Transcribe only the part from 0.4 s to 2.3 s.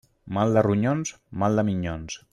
de ronyons, mal de minyons.